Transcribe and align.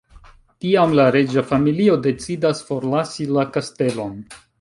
Tiam 0.63 0.95
la 0.99 1.03
reĝa 1.15 1.43
familio 1.51 1.97
decidas 2.05 2.61
forlasi 2.71 3.29
la 3.37 3.45
kastelon... 3.59 4.17